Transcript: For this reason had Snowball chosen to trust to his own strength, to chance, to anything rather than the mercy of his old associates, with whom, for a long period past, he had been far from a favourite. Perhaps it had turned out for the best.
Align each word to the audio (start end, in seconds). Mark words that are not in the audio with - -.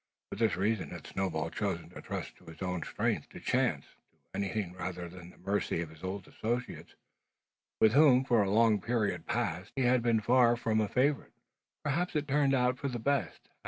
For 0.31 0.37
this 0.37 0.55
reason 0.55 0.89
had 0.89 1.05
Snowball 1.05 1.51
chosen 1.51 1.91
to 1.91 2.01
trust 2.01 2.35
to 2.37 2.45
his 2.45 2.63
own 2.63 2.81
strength, 2.81 3.29
to 3.29 3.39
chance, 3.39 3.85
to 4.09 4.17
anything 4.37 4.73
rather 4.73 5.07
than 5.07 5.29
the 5.29 5.37
mercy 5.37 5.79
of 5.83 5.91
his 5.91 6.03
old 6.03 6.27
associates, 6.27 6.95
with 7.79 7.93
whom, 7.93 8.23
for 8.25 8.41
a 8.41 8.49
long 8.49 8.81
period 8.81 9.27
past, 9.27 9.71
he 9.75 9.83
had 9.83 10.01
been 10.01 10.19
far 10.19 10.55
from 10.55 10.81
a 10.81 10.87
favourite. 10.87 11.33
Perhaps 11.83 12.15
it 12.15 12.21
had 12.25 12.27
turned 12.29 12.55
out 12.55 12.79
for 12.79 12.87
the 12.87 12.97
best. 12.97 13.47